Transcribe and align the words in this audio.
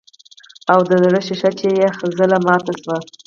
او 0.71 0.79
د 0.89 0.91
زړۀ 1.03 1.21
شيشه 1.27 1.49
چې 1.59 1.65
ئې 1.71 1.81
يو 2.01 2.07
ځل 2.17 2.31
ماته 2.45 2.73
شوه 2.81 2.97